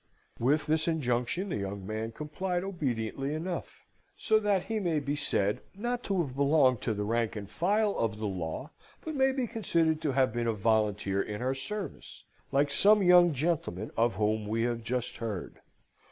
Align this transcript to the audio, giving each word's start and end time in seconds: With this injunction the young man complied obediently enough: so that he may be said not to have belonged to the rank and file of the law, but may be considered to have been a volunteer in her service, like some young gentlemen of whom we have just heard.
With 0.39 0.65
this 0.65 0.87
injunction 0.87 1.49
the 1.49 1.57
young 1.57 1.85
man 1.85 2.11
complied 2.11 2.63
obediently 2.63 3.35
enough: 3.35 3.85
so 4.17 4.39
that 4.39 4.63
he 4.63 4.79
may 4.79 4.99
be 4.99 5.15
said 5.15 5.61
not 5.75 6.01
to 6.05 6.23
have 6.25 6.35
belonged 6.35 6.81
to 6.81 6.95
the 6.95 7.03
rank 7.03 7.35
and 7.35 7.47
file 7.47 7.95
of 7.99 8.17
the 8.17 8.25
law, 8.25 8.71
but 9.05 9.13
may 9.13 9.31
be 9.31 9.45
considered 9.45 10.01
to 10.01 10.13
have 10.13 10.33
been 10.33 10.47
a 10.47 10.53
volunteer 10.53 11.21
in 11.21 11.39
her 11.39 11.53
service, 11.53 12.23
like 12.51 12.71
some 12.71 13.03
young 13.03 13.31
gentlemen 13.35 13.91
of 13.95 14.15
whom 14.15 14.47
we 14.47 14.63
have 14.63 14.83
just 14.83 15.17
heard. 15.17 15.59